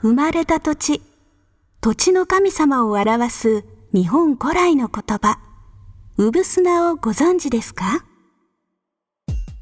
[0.00, 1.02] 生まれた土地、
[1.80, 5.38] 土地の神様を表す日本古来の言葉、
[6.16, 8.04] うぶすなをご存知ですか？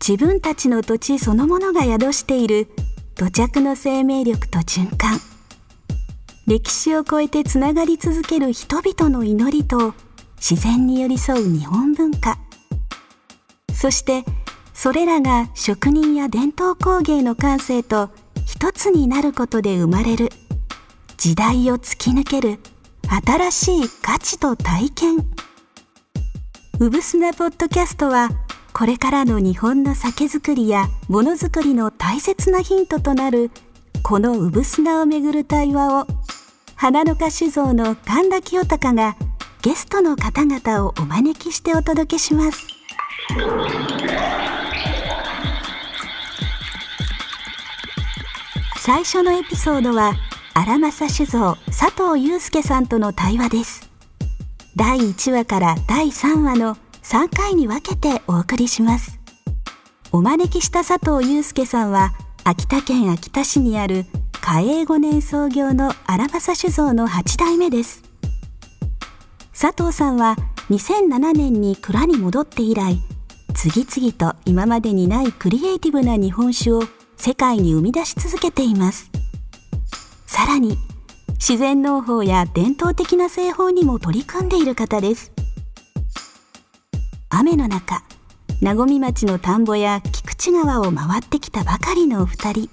[0.07, 2.69] 自分たちの土地そのものが宿している
[3.17, 5.19] 土着の生命力と循環。
[6.47, 9.95] 歴史を超えてつながり続ける人々の祈りと
[10.37, 12.39] 自然に寄り添う日本文化。
[13.75, 14.25] そして
[14.75, 18.11] それらが職人や伝統工芸の感性と
[18.47, 20.31] 一つになることで生まれる
[21.17, 22.59] 時代を突き抜ける
[23.27, 25.17] 新しい価値と体験
[26.79, 28.31] うぶすなポッドキャストは
[28.73, 33.51] これからの日本の酒造りやものづくりの大切なヒントとなる
[34.03, 36.07] このうぶすなをめぐる対話を
[36.77, 39.17] 花の花酒造の神田清隆が
[39.61, 42.80] ゲストの方々をお招きしてお届けします。
[48.81, 50.15] 最初のエピソードは
[50.53, 53.89] 荒政酒造佐藤祐介さんとの対話です。
[54.75, 59.21] 第1話から第3話の3回に分けてお送りします。
[60.11, 62.11] お招きした佐藤祐介さんは
[62.43, 64.07] 秋田県秋田市にある
[64.41, 68.03] 嘉永5年創業の荒政酒造の8代目です。
[69.53, 70.35] 佐藤さんは
[70.71, 73.01] 2007年に蔵に戻って以来
[73.53, 76.83] 次々と今までにないクリエイティブな日本酒を
[77.17, 79.11] 世界に生み出し続けています。
[80.27, 80.79] さらに
[81.35, 85.33] 自然農法や伝統的な製法にも取り組んでいる方です。
[87.29, 88.03] 雨の中
[88.61, 92.71] 名古町の田んぼや菊池川を回ってきたばかりのお二人。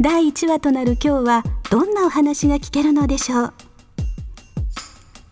[0.00, 3.54] 第1話となる今日はどんなお話が聞けるのでしょう。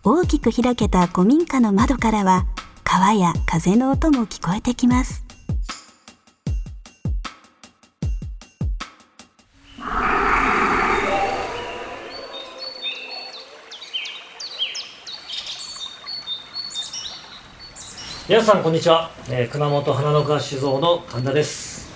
[0.05, 2.45] 大きく開けた古民家の窓からは
[2.95, 5.25] 川や風の音も聞こえてきます。
[18.29, 21.89] 皆さんこんにちは、えー、熊本花の川酒造の神田です、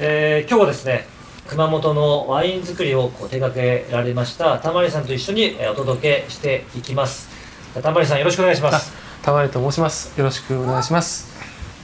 [0.00, 1.04] えー、今日はですね
[1.46, 7.28] 熊本のワイン作りをこう手掛けられました玉利さんと一緒にお届けしていきます。
[7.82, 9.11] 玉利さんよろしくお願いします。
[9.22, 11.30] 玉利と申しますよろしくお願いします、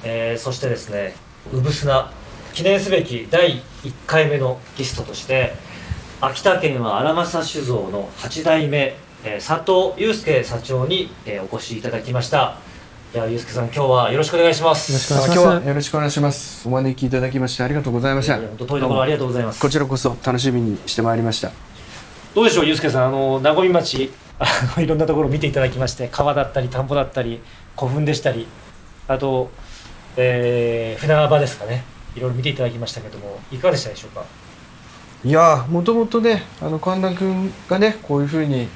[0.05, 1.15] えー、そしてですね
[1.53, 2.13] うぶすな
[2.53, 5.53] 記念すべき第1回目のゲストとして
[6.21, 12.59] 秋田県は荒政酒造の8代目、えー、佐藤祐介社長に、えー、お越しいただきました
[13.15, 14.93] いや、ゆうすけさん、今日はよろしくお願いします。
[14.93, 15.41] よろしくお願いします。
[15.41, 16.69] 今日はよろしくお願いします。
[16.69, 18.37] お招きいただきましてありがとうございました。
[18.37, 19.61] 本当遠いところありがとうございます。
[19.63, 21.51] こちらこそ楽しみにしてまいりました。
[22.35, 27.41] どうでしょう、ゆうすけさん、あの名古屋町、あのいろんなところ見ていただきまして、川だったり田んぼだったり、
[27.77, 28.47] 古墳でしたり、
[29.07, 29.51] あと、
[30.17, 31.85] えー、船場ですかね。
[32.17, 34.25] いろいろ見ていただきましたけども、いかがでしたでしょうか？
[35.25, 38.69] いやもともとね、あの神田君がね、こういうふうに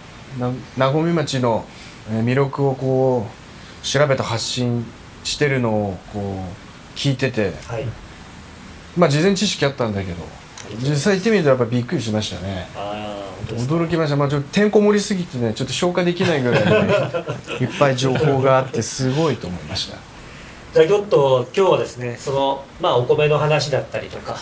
[0.76, 1.64] 名古屋町の
[2.08, 4.84] 魅力をこう調べた発信
[5.24, 7.86] してるのをこう聞いてて、はい、
[8.96, 10.24] まあ事前知識あったんだけど
[10.80, 12.68] 実際行ってみるとやっぱびっくりしましたね。
[13.48, 14.16] 驚きました。
[14.16, 16.70] まあちょっとてんこ盛りすぎてねちょっと消化できないぐらい、ね、
[17.60, 19.98] いっぱい情報があってすごいと思いました。
[20.74, 24.36] じゃあちょっと今日はですねそのまあお米の話だったりとか、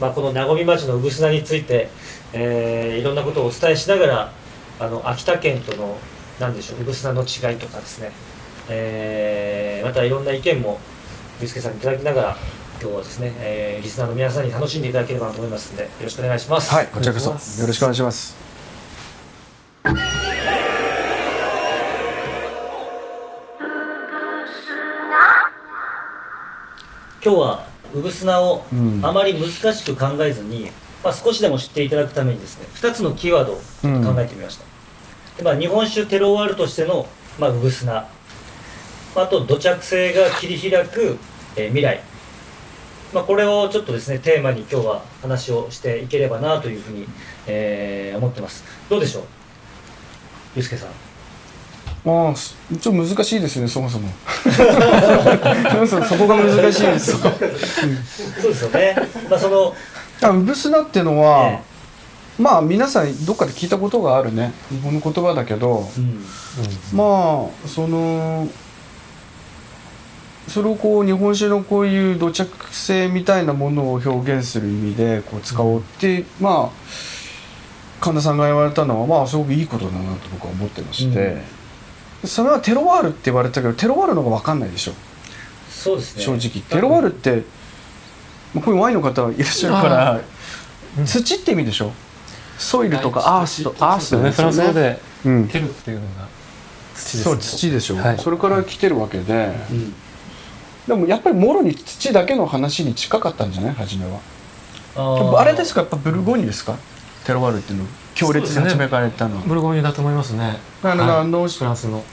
[0.00, 1.88] まあ、この名古屋町の産砂について、
[2.32, 4.32] えー、いろんなことをお伝えしながら
[4.80, 5.96] あの秋田県との
[6.40, 8.10] 何でしょう産砂の違いとかですね
[8.68, 10.80] えー、またいろんな意見も
[11.40, 12.36] ユースケさんにいただきながら
[12.78, 16.74] 今日はですね、えー、リスナーの皆さんに楽しんでいただければと思いますのでよろしくお願いします。
[16.74, 17.30] はいこちらこそ。
[17.30, 18.36] よろしくお願いします。
[27.24, 28.64] 今日はうぶすなを
[29.02, 30.70] あまり難しく考えずに、うん、
[31.02, 34.64] まあ、少しでも知っていただくためにですね2つのキーワードを考えてみました、
[35.40, 37.08] うん、まあ、日本酒テロワールとしての、
[37.40, 38.06] まあ、うぶすな
[39.16, 41.18] あと土着性が切り開く、
[41.56, 42.00] えー、未来、
[43.12, 47.06] まあ、これをちょっとですねテーマに今日は話をしていければなというふうに、
[47.46, 48.64] えー、思ってます。
[48.90, 49.22] どうでしょう？
[50.56, 50.88] ゆうすけさん。
[50.88, 54.08] ああちょっと難しいですね そもそも。
[54.44, 57.18] そこが難しいです。
[57.18, 57.32] そう。
[57.40, 58.96] ですよね。
[59.28, 59.74] まあその
[60.22, 64.52] あうぶすなっていうのは、えー、まあ皆さんどっかで聞いたことがあるね。
[64.70, 66.24] 日本の言葉だけど、うん、
[66.92, 68.48] まあその
[70.48, 76.76] それをこう日本酒のこういう土着性みたいなものを表現する意味でこう使おうって、うん、まあ
[78.00, 81.42] 神田さんが言われたのはまあすごくいいことだなと僕は思ってまして、
[82.22, 84.92] うん、それはテロワールって言われたけどテロワールの方が分かんないでしょ。
[85.68, 86.22] そうですね。
[86.22, 86.62] 正直。
[86.62, 87.42] テロワールって
[88.54, 90.20] まあこういうワインの方いらっしゃるから
[91.04, 91.92] 土って意味でしょ。
[92.58, 94.30] ソイルとかアースとアースね。
[94.30, 95.48] フランス語でうん。
[95.48, 96.28] テルっていうのが
[96.94, 98.18] 土ですそう土でしょ、はい。
[98.18, 99.94] それから来てるわけでうん
[100.86, 103.74] でもやっぱりもろに土だけの話に近かったんじゃない？
[103.74, 104.20] 初めは。
[105.40, 105.80] あれですか？
[105.80, 106.76] やっぱブルゴーニュですか？
[107.24, 110.58] テロワールっていうの強烈に始めから言ったのは、ブルゴーニュだと思いますね。
[110.82, 111.20] あのはい。
[111.20, 112.04] あのフランスの。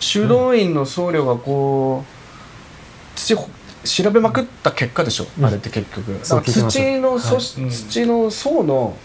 [0.00, 3.48] 修道院の僧侶がこう土ほ
[3.84, 5.44] 調べまくった結果でしょ、うん。
[5.44, 6.12] あれって結局。
[6.12, 7.62] う聞いてます土の素、はい。
[7.64, 7.70] うん。
[7.70, 8.96] 土の層の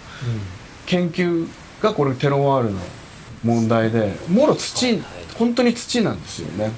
[0.85, 1.47] 研究
[1.81, 2.79] がこれテロワールの
[3.43, 4.99] 問題でもろ土
[5.37, 6.71] 本当に土なんですよね。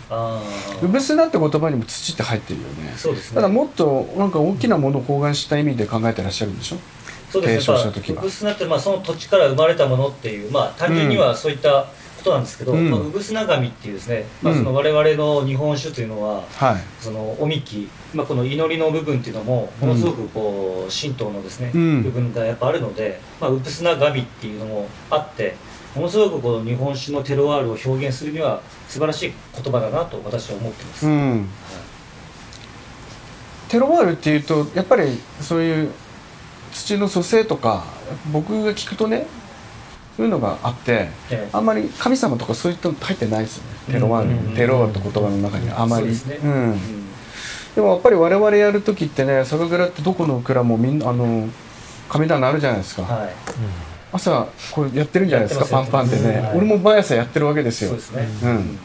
[0.82, 2.94] うぶすなって言葉にも土って入ってるよね。
[2.98, 3.36] そうですね。
[3.36, 6.78] ただもっとなんか大きなものを包含した意味で考えてらっしゃるんでしょ？
[7.32, 7.62] そうですね。
[7.62, 8.24] 提唱した時は。
[8.50, 12.92] やってまあその土地から生まれたものっていうまあ単純にはそういったことなんですけど、うん。
[12.92, 16.76] まあ、ウブスナ紙っていうですね、まあ、うんその我々の日本酒というのははい。
[17.00, 22.04] そのおみき、まあ、この祈りの部分っていうのもものすごくこう神道のですね、うん。
[22.04, 25.56] 部分がやっぱあるので、まあ、ウブスナ紙っていうのもあって
[25.96, 31.08] ものすごくこの日本酒のテロワールを表現するには素晴らしい言葉だなと私は思ってます。
[31.08, 31.50] うん。
[33.70, 35.92] テロワールっていうとやっぱりそういう
[36.74, 37.84] 土の組成とか
[38.32, 39.28] 僕が聞くとね
[40.18, 41.50] そういうのがあってええ。
[41.54, 43.94] あんまり神様とかそういったの入ってないですよね。
[43.94, 44.56] テロワール、うん。
[44.56, 46.14] テロワールって言葉の中にはあまり。
[46.16, 46.40] そうですね。
[46.44, 46.52] うん。
[46.52, 47.06] うん。
[47.76, 51.48] でもやっぱり我々やる時ってね酒蔵ってどこの蔵もみんなあの
[52.10, 53.30] 神棚あるじゃないですか、はい
[54.12, 56.58] 朝これやってるんじゃないですかパンパンってね、はい。
[56.58, 57.90] 俺も毎朝やってるわけですよ。
[57.90, 58.28] そうですね。
[58.44, 58.80] うん。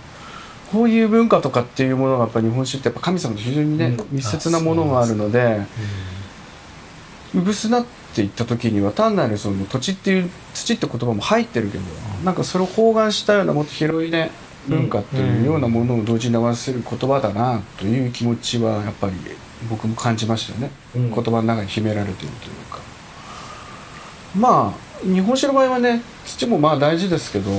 [0.73, 4.06] こういう文化とかっていうものがやっぱ日本酒ってやっぱ神様と非常にね、うん。
[4.11, 5.61] 密接なものがあるので
[7.35, 11.85] うぶすなって言った時には単なるその土地っていう土って言葉も入ってるけど
[12.25, 14.31] なんかそれを包含したようなもっと広いね
[14.69, 19.15] 文化っていうようなものを同時に合わせる言葉だなという気持ちはやっぱり
[19.69, 21.15] 僕も感じましたよね、うん。
[21.15, 22.79] 言葉の中に秘められているというか
[24.36, 27.50] まあ日本酒の場合はね土もまあ大事ですけど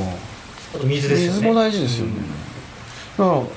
[0.83, 1.38] 水ですよね。
[1.38, 2.13] 水も大事ですよね、
[3.18, 3.48] だからやっ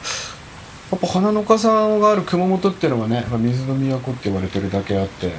[1.00, 5.32] ぱ花の丘さんがある熊本っていうのがね水の都って言われてるだけあって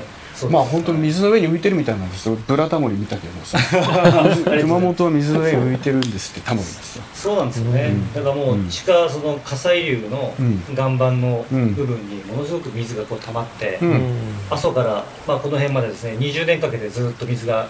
[0.47, 2.29] まあ本当に水の上に浮いてるみたいなんです。
[2.29, 3.57] よブラタモリ見たけどさ。
[4.61, 8.13] 熊本は水の上に浮いてるんですってタモリですよそうなんですよね、うん。
[8.13, 8.69] だからもううん。
[8.69, 10.63] 地下その火砕流のうん。
[10.73, 14.01] 岩盤のうん部分にものすごく水がこう溜まって、うん。
[14.49, 17.67] 阿蘇から、まあ、この辺までですね20年かけてずっと水が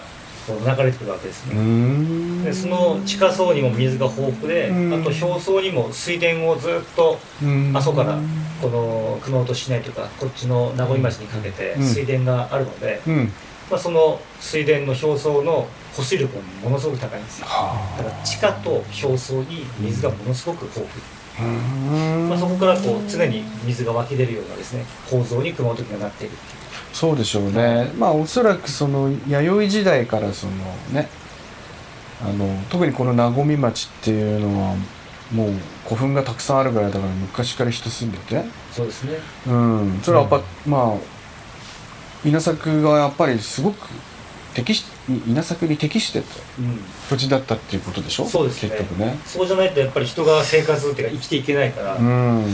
[0.50, 2.44] こう流れてくるわけですね、ん。
[2.44, 4.94] でその地下層にも水が豊富で、うん。
[4.94, 7.72] あと表層にも水田をずっとうん。
[7.76, 8.18] 阿蘇から
[8.60, 11.82] この熊本市内とかこっちの名古屋町にかけてうん。
[11.82, 13.32] 水田があるので、うん。
[13.70, 17.46] まあ、その水田の表層の保水力もものすごく高いんですよ。
[17.46, 26.69] はだから地下と表層に水がものすごく豊富、まあ、そこからこう常に水が湧き出るようなですね構造に熊本県がなっているっていう
[27.00, 27.90] そうでしょうね。
[27.96, 30.52] まあおそらくその弥生時代からその
[30.92, 31.08] ね
[32.22, 34.74] あの特にこの和み町っていうのは
[35.32, 35.52] もう
[35.84, 38.44] 古墳がたくさんあるぐらいだから昔から人住んでて。
[38.70, 39.14] そうですね。
[39.46, 40.00] うん。
[40.02, 43.88] それはやっぱ、まあ稲作がやっぱりすごく
[44.52, 44.84] 適し
[45.26, 46.26] 稲作に適してた
[46.58, 46.80] うん。
[47.08, 48.26] 土地だったっていうことでしょ？
[48.26, 48.72] そうですね。
[48.76, 49.18] 結局ね。
[49.24, 52.44] そうじゃないとやっぱり人が生活っていうか生きていけないから、やうん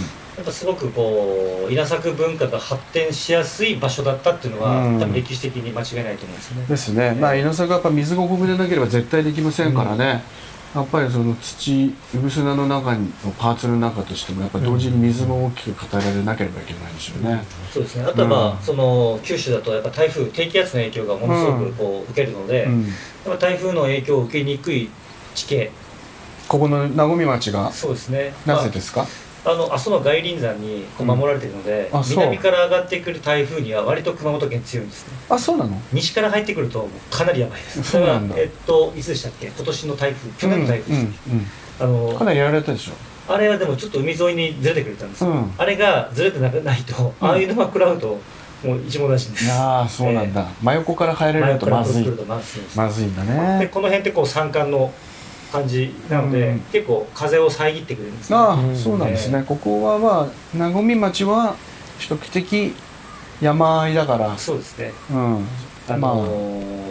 [0.42, 5.00] っぱすごくこう稲作文化が発展しやすい場所だったっていうのは、うん。
[5.00, 6.66] 多分歴史的に間違いないと思うんですよね。
[6.68, 7.16] ですね。
[7.20, 10.22] まあ稲作はやっぱ水が豊富でなければ絶対できませんからね、
[10.74, 13.06] やっぱりその土うぶ砂の中の
[13.38, 18.04] パーツの中としてもやっぱ同時に水も大きく語られなければいけないでしょうね、そうですね。
[18.04, 18.58] あとはまあ、うん。
[18.58, 22.82] その九州だとやっぱ台風低気圧の影響がものすごくこう受けるので、うん。
[22.82, 22.92] やっ
[23.24, 24.90] ぱ台風の影響を受けにくい
[25.34, 25.70] 地形。
[26.48, 28.34] ここの和み町がそうですね。
[28.44, 29.06] なぜですか、あ
[29.54, 32.02] の阿蘇の外輪山に守られているので、うん。
[32.08, 35.14] 南から上がってくる台風には割と熊本県強いんですね。
[35.28, 35.80] あそうなの？
[35.92, 37.82] 西から入ってくるとかなりやばいです。
[37.90, 38.34] そうなんだ。
[38.38, 39.46] えっといつでしたっけ？
[39.46, 41.18] 今年の台風去年の台風うんでし
[41.78, 42.92] たあのうんかなりやられたでしょ。
[43.28, 45.52] あれはでもちょっと海沿いにずれてくれたんですよ、うん。
[45.58, 47.28] あれがずれてなくないと、うん。
[47.28, 48.20] ああいうのが食らうと
[48.64, 52.04] もう一網打尽ですああそうなんだ、真横から入れるとまずい。
[52.06, 52.78] まずいです。
[52.78, 54.92] まずいんだでねこの辺ってこう山間の
[55.52, 56.60] 感じなので、うん。
[56.72, 60.28] 結構風を遮ってくれるんですねああ、うんそうなんですね、ここはま
[60.66, 61.56] あ和み町は
[61.98, 62.74] 比較的
[63.40, 64.36] 山あいだから。
[64.38, 64.92] そうですね。
[65.10, 65.46] うん。
[65.88, 66.14] あまあ。
[66.14, 66.86] のー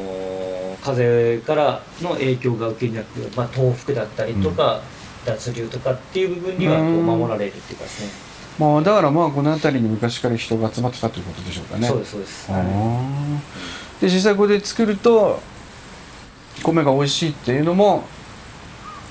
[0.86, 4.82] 風からの影響が受けなく、まあ、東北だったりとか、
[5.26, 7.06] 脱流とかっていう部分にはこううん。
[7.08, 8.12] 守られるっていうかですね、
[8.60, 11.88] まあだからまあこの辺りに昔から人が集まってたということでしょうかね。
[11.88, 14.02] そうですそうです、あー。
[14.02, 15.42] で実際ここで作ると
[16.62, 18.04] 米が美味しいっていうのも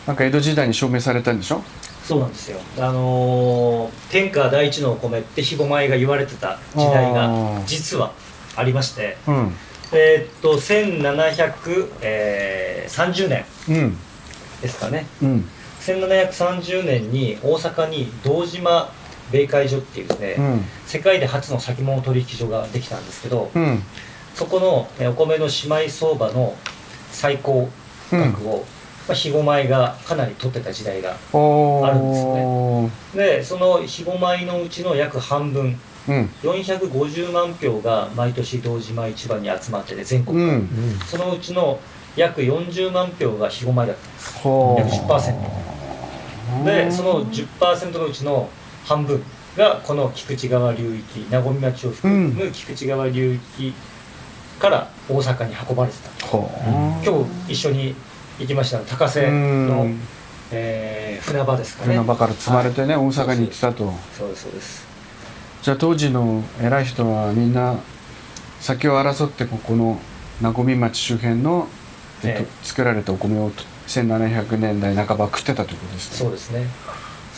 [0.06, 1.62] なんか江戸時代に証明されたんでしょ？
[2.04, 2.60] そうなんですよ。
[2.78, 8.12] あのー天下第一のお米って肥後米が言われてた時代が実は
[8.56, 9.16] ありまして。
[9.26, 9.54] うん。
[9.92, 13.96] えーっと1730年うん。
[14.60, 15.06] ですかね。
[15.22, 15.48] うん。
[15.80, 18.90] 1730年に大阪に堂島
[19.30, 20.64] 米会所っていうですね、うん。
[20.86, 23.82] 世界で初の先物取引所ができたんですけど、うん。
[24.34, 25.52] そこのえーお米の姉
[25.84, 26.54] 妹相場の
[27.12, 27.68] 最高
[28.10, 28.64] 価格を、
[29.06, 36.30] まあ、肥後米がかなり取ってた時代があるんですでその肥後米のうちの約半分うん。
[36.42, 40.68] 450万票が毎年堂島市場に集まってて全う国から、ん。
[41.06, 41.80] そのうちの
[42.16, 44.38] 約40万票が肥後米だったんです。
[44.38, 48.48] ほ約10%でその10%のうちの
[48.84, 49.22] 半分
[49.56, 53.72] がこの菊池川流域名古屋町を含む菊池川流域
[54.58, 56.26] から大阪に運ばれてた。
[56.26, 56.42] ほう。
[57.04, 57.94] 今日一緒に
[58.38, 59.98] 行きました高瀬うのん、
[60.50, 61.94] えー船場ですかね。
[61.94, 63.92] 船場から積まれてね、大阪に行ってたと。
[64.16, 64.86] そうですそうです。
[65.62, 67.76] じゃあ当時の偉い人はみんな
[68.60, 69.98] 先を争ってここの
[70.42, 71.66] 名古屋町周辺の、
[72.22, 73.50] えっとえ作られたお米を
[73.86, 76.16] 1700年代半ば食ってたということですね。
[76.18, 76.66] そうですね。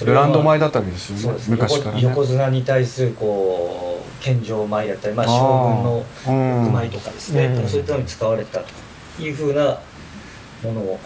[0.05, 1.39] ブランド米だだったわけですよね。
[1.49, 2.03] 昔からね。
[2.03, 6.73] 横横綱に対するこう献上米だったり、まあ、将軍のうん。
[6.73, 7.69] 米とかですね、うん。
[7.69, 9.79] そういったのに使われたというふうな
[10.63, 10.99] ものを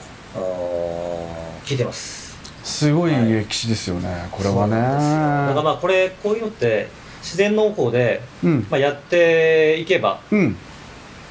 [1.65, 2.31] 聞いてます。
[2.63, 4.77] すごい歴史ですよね、これはね。
[4.77, 6.89] だからまあこれこういうのって
[7.23, 8.67] 自然農法で、うん。
[8.71, 10.57] まあ、やっていけばうん。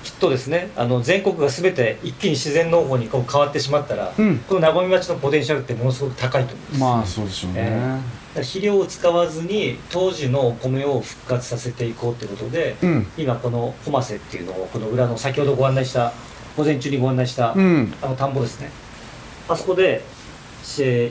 [0.04, 4.38] きっとですねあの全国が全て一気に自然農法にこう変わってしまったら、うん。
[4.40, 8.00] この名古屋町のポテンシャルってものすごく高いと思うんです、まあそうでしょうね、えだか
[8.36, 13.08] ら肥料を使わずに当時のお米を復活させていこうということで、うん。
[13.18, 16.14] 今このホマセっていうのをこの裏の先ほどご案内した
[16.60, 17.94] 午前中にご案内した、うん。
[18.02, 18.70] あの田んぼですね。
[19.48, 20.02] あそこで
[20.62, 21.10] し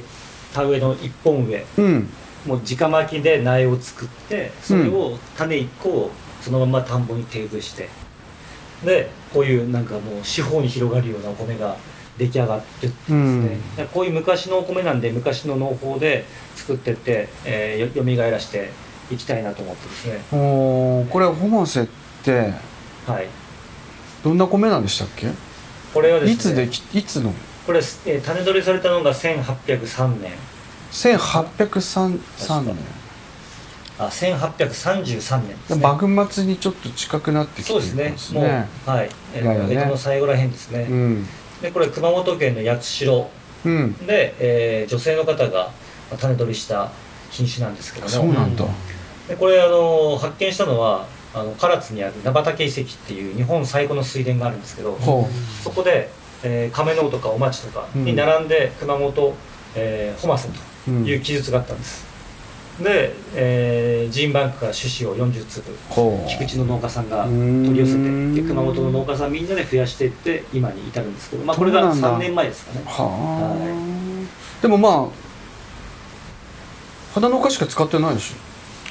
[0.52, 2.08] 田植えの一本植えうん。
[2.44, 6.10] もう直巻きで苗を作ってそれを種1個を
[6.42, 7.88] そのまま田んぼに定植して
[8.84, 11.76] でこういうなんかもう四方に広がるようなお米が
[12.18, 13.76] 出来上がってですね、うん。
[13.76, 16.26] でこういう昔のお米なんで昔の農法で
[16.56, 18.68] 作ってって、えー、よ蘇らして
[19.10, 20.20] いきたいなと思ってですね。
[20.30, 21.86] おーこれホモセっ
[22.22, 22.52] て。
[23.06, 23.47] はい
[24.22, 25.28] どんな米なんでしたっけ？
[25.94, 27.32] これはですねいつできいつの？
[27.66, 30.32] これ、えー種取りされたのが1803年。
[30.90, 32.76] 1803年。
[34.00, 35.82] あ1833年ですね。
[35.82, 38.10] 幕末にちょっと近くなってきてるそうですね。
[38.10, 41.26] ですもうねはい、江戸の最後らへんですね、うん。
[41.60, 43.30] でこれ熊本県の八代。
[43.64, 44.06] うん。
[44.06, 45.72] で、えー女性の方が
[46.10, 46.92] まあ種取りした
[47.30, 48.10] 品種なんですけども。
[48.10, 48.64] そうなんだ。
[49.28, 55.28] でこれあの発見したのはあの唐津にある菜畑遺跡っていう日本最古の水田があるんですけどほ
[55.62, 56.10] そこで、
[56.42, 59.34] えー亀の尾とかお町とかに並んで熊本、
[59.74, 61.04] えー、ホマセううん。
[61.04, 62.06] という記述があったんです、
[62.82, 65.76] で、えージーンバンクから種子を40粒
[66.28, 72.16] 菊池の農家さんが取り寄せてで熊本の農家さんみんなで増やしていって今に至るんですけど、まあ、これがそうなんだ。
[72.16, 72.82] 3年前ですかね。
[72.86, 73.54] は
[74.60, 74.62] あ。
[74.62, 75.28] でもまあ
[77.14, 78.34] 花の花しか使ってないでし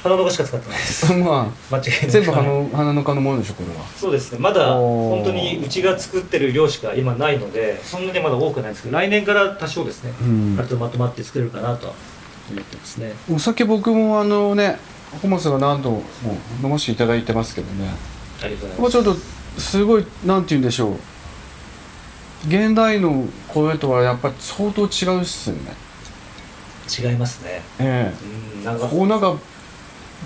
[0.02, 1.12] 花の葉しか使ってないです。
[1.12, 2.00] ょま間違いない。
[2.04, 3.84] あ全部花の花の花のものでしょこれは。
[3.96, 4.38] そうですね。
[4.38, 10.54] まだ本当にうちが作ってる量しか今ないのでそんなにまだ多くないんですけど来年から多少ですね、うん。
[10.58, 11.94] ある程度まとまって作れるかなとは
[12.50, 13.12] 思ってますね。
[13.32, 14.78] お酒僕もあのね
[15.22, 16.02] ホモスが何度も
[16.62, 17.90] 飲ませていただいてますけどね。
[18.42, 18.80] ありがとうございます。
[18.80, 19.16] もうちょっ
[19.54, 20.96] とすごいなんて言うんでしょう。
[22.46, 24.84] 現代の声とはやっぱり相当違
[25.18, 25.72] うっすよね。
[26.88, 27.62] 違いますね。
[27.80, 28.12] え
[28.56, 29.34] うんなんかえこうなんか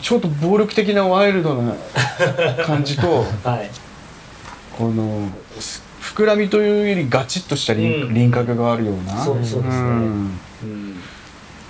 [0.01, 1.75] ちょっと暴力的なワイルドな
[2.65, 3.71] 感じと はい。
[4.77, 5.29] この
[5.61, 8.15] す膨らみというよりガチッとした輪,、うん。
[8.15, 9.25] 輪郭があるような。
[9.25, 9.83] そうそうですね。
[9.83, 10.41] ん。
[10.63, 11.03] うん。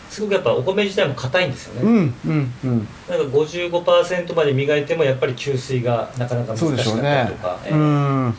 [0.09, 2.88] すごくやっぱお米自体も硬いんですよね、うんうんうん。
[3.09, 7.73] なんか55%まで磨いてもやっぱり吸水がなかなか難しかったりとか、ええ。
[7.73, 8.35] うん。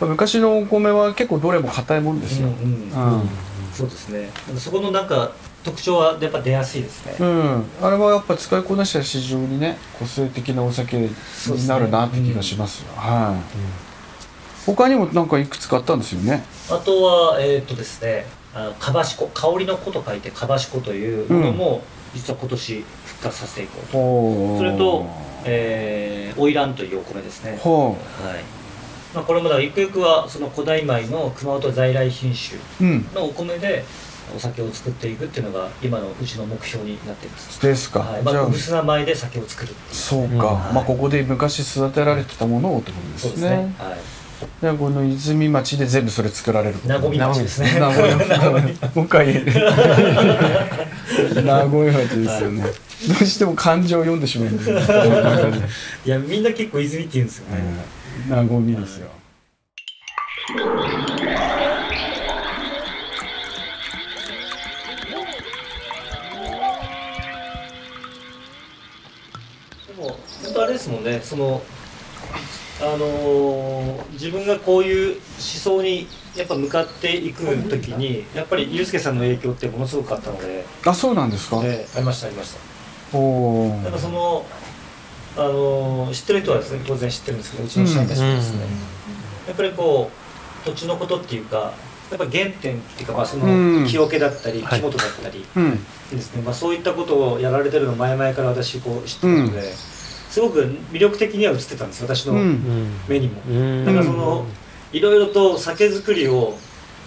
[0.00, 3.20] 昔のお米は結構どれも硬いもんですよ、うんうん。
[3.20, 3.28] うん。
[3.72, 4.30] そうですね。
[4.58, 5.32] そこのなんか
[5.64, 11.10] 特徴はやっぱ出やすいですね、うん、あれはやっぱ使いこなしたら非常にね個性的なお酒に
[11.66, 12.92] なるなって気がしますよ。
[12.94, 16.44] はい、他にもなんかいくつかあったんですよね。
[16.70, 21.82] あとはえーっとですねあのかばしこ香りの子と書いてかばしこというものも
[22.14, 25.06] 実は今年復活させていこうと、それと
[25.44, 27.58] えー、花魁というお米ですね。
[27.60, 27.96] ほはい。
[29.14, 33.06] まあ、これもだからゆくゆくはその古代米の熊本在来品種ううん。
[33.14, 33.84] のお米で
[34.34, 37.60] お酒を作っていくっていうのが今のうちの目標になっています。
[37.60, 38.22] ですか、はい。
[38.22, 38.46] まあ、じゃあ。
[38.46, 40.40] 薄な米で酒を作るそうか、うん。
[40.74, 43.28] まあここで昔育てられてたものをってことですね。
[43.28, 43.74] そうですね。
[43.78, 43.98] はい。
[44.60, 47.78] じゃあこの泉町で全部それ作られる名古屋町ですね。
[47.78, 48.16] 名古屋。
[48.94, 49.44] もう一回
[51.42, 54.64] 名古屋町ですよね、どうしても感情を読んでしまうんで。
[54.64, 54.70] す
[56.04, 57.62] いやみんな結構泉って言うんですよね、
[58.28, 59.08] 名残ですよ
[70.84, 71.20] ですもんね。
[71.22, 71.62] その
[72.80, 82.52] あのー自分がこういう思想にやっぱ向かっていく時にやっぱりユースケさんの影響ってものすごくあったので、あそうなんですか、ね、ありましたありまし
[83.12, 83.16] た。
[83.16, 84.44] おおやっぱその
[85.36, 88.60] あのー知ってる人はですね当然知ってるんですけどうちの社員たちもですね、
[89.46, 90.10] やっぱりこ
[90.62, 91.72] う土地のことっていうか
[92.10, 93.82] やっぱ原点っていうか、まあ、そうん。
[93.82, 94.80] の木桶だったりはい。
[94.80, 95.84] 木本だったりうん。
[96.10, 99.72] ですね、まあ、そういったことをやられてるの前々から私こう知ってたので、
[100.34, 102.90] すごく魅力的には映ってたんです私のうん。
[103.06, 103.84] 目にも、うん。
[103.84, 104.44] だからその
[104.92, 106.58] いろいろと酒造りを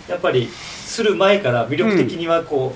[0.08, 2.74] やっぱりする前から魅力的にはこ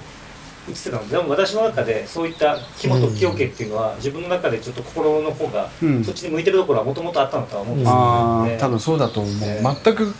[0.67, 6.03] う映ってたので、でも私の中でそういった木本木桶っていうのは自分の中でちょっと心の方がうん。
[6.03, 7.97] そっちに向いてるところはもともとあったのとは思うんですよね。
[8.01, 9.61] ああ多分そうだと思う、ね。
[9.85, 10.13] 全く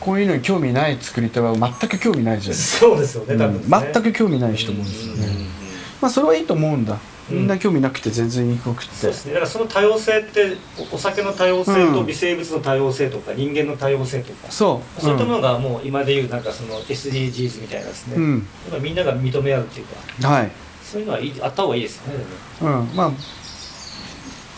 [0.00, 2.54] こういうのに興味ない作り手は全く興味ないじゃない。
[2.54, 5.46] ですそうですよねか、多分ね、全く興味ない人もですよね、うんうんうん
[6.00, 6.94] まあそれはいいと思うんだ。
[6.94, 9.32] うんみんな興味なくて全然いいくって、そうですね。
[9.34, 10.56] だからその多様性って
[10.92, 11.94] おお酒の多様性うん。
[11.94, 15.00] と微生物の多様性とか人間の多様性とか、そう。
[15.00, 18.46] そういったものがもう今でいうなんかその SDGs みたいなですね、うん、
[18.82, 19.86] みんなが認め合うっていう
[20.20, 20.28] か。
[20.28, 20.50] はい、
[20.82, 22.24] そういうのはいいあった方がいいですよね。
[22.62, 23.12] うん、まあ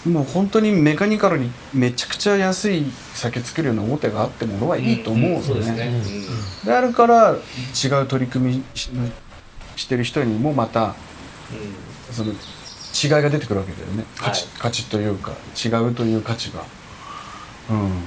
[0.08, 6.02] もう本当にメカニカルにめちゃくちゃ安い酒作るような大手があっても俺はいいと思うのね,、そうですね、
[6.62, 6.66] うん。
[6.66, 8.90] であるから違う取り組みし
[9.76, 10.94] してる人にもまた
[12.10, 12.32] その
[12.92, 14.04] 違いが出てくるわけだよね。
[14.16, 14.58] 価値,、はい。
[14.58, 15.32] 価値というか
[15.64, 16.62] 違うという価値が。
[17.70, 18.04] うん。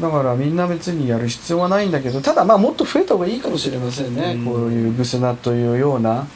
[0.00, 4.44] だからみんな別にやる必要はないんだけどただまあもっと増えた方がいいかもしれませんね、うん。
[4.44, 6.26] こういうブスナというような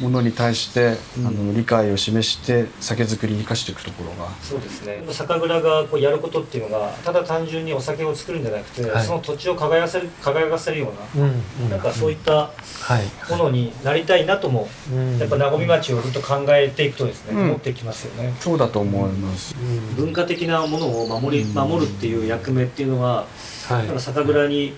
[0.00, 1.26] ものに対して、うん。
[1.26, 4.30] あの理解を示して酒造りに生かしていくところが。
[4.42, 5.02] そうですね。
[5.10, 9.04] 酒蔵がこうやることっていうのがただ単純にお酒を作るんじゃなくて、はい。
[9.04, 12.50] その土地を輝かせる輝かせるよううんな、なんかそういったは
[12.98, 13.30] い。
[13.30, 15.18] ものになりたいなとも、うん。
[15.18, 17.44] やっぱ和み町をずっと考えていくとですね、うん。
[17.50, 18.34] 思ってきますよね。
[18.40, 19.94] そうだと思います、うん。
[19.96, 21.54] 文化的なものを守りうん。
[21.54, 23.26] 守るっていう役目っていうのは、
[23.68, 23.86] はい。
[23.86, 24.74] なんか酒蔵に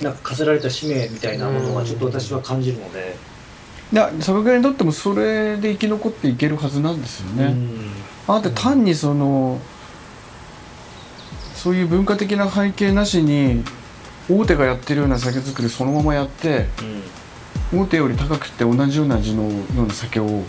[0.00, 3.16] なんか課せられた使命みたいなものはちょっと私は感じるので、
[3.94, 7.92] いや酒蔵にとってもそれで生き残っていけるはずなんですよね、うん。
[8.26, 9.60] あって単にその
[11.54, 13.62] そういう文化的な背景なしに
[14.28, 16.66] 大手がやってるような酒造りそのままやって
[17.72, 19.50] 大手より高くて同じような味のよ
[19.84, 20.32] うな酒をうん。
[20.32, 20.44] うん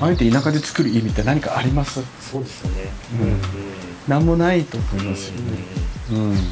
[0.00, 2.00] あえて田舎で作る意味って何かあります？
[2.22, 2.90] そうですよね。
[3.20, 3.28] うん。
[3.28, 3.40] うん
[4.08, 5.40] 何もないと思うんいますよね。
[6.12, 6.16] うん。
[6.16, 6.30] うん。
[6.30, 6.44] うん、本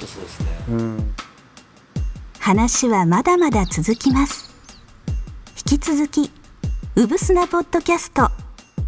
[0.00, 0.46] 当そうですね。
[0.70, 1.11] うん
[2.42, 4.52] 話はまだまだ続きます。
[5.70, 6.28] 引き続き
[6.96, 8.30] うぶすなポッドキャスト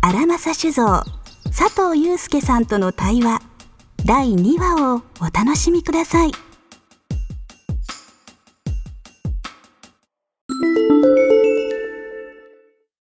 [0.00, 1.04] 荒政酒造
[1.56, 3.40] 佐藤祐介さんとの対話
[4.04, 6.32] 第2話をお楽しみください。